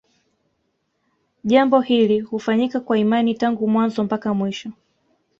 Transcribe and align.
Jambo 1.43 1.79
hili 1.81 2.19
hufanyika 2.19 2.79
kwa 2.79 2.97
imani 2.99 3.35
tangu 3.35 3.67
mwanzo 3.67 4.03
mpaka 4.03 4.33
mwisho 4.33 4.71